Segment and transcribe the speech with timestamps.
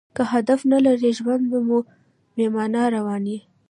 [0.15, 1.79] که هدف نه لرى؛ ژوند مو
[2.35, 3.37] بې مانا روان دئ.